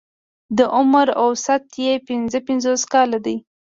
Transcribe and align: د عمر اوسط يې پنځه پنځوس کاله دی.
د 0.57 0.59
عمر 0.75 1.07
اوسط 1.23 1.63
يې 1.83 1.93
پنځه 2.07 2.39
پنځوس 2.47 2.81
کاله 2.93 3.19
دی. 3.25 3.35